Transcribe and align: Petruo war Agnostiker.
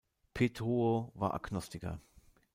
Petruo 0.33 1.11
war 1.13 1.35
Agnostiker. 1.35 1.99